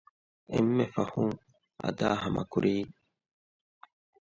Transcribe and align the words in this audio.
އެންމެފަހުން 0.51 1.35
އަދާހަމަކުރީ 1.81 2.75